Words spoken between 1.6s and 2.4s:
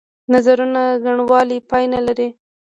پای نه لري.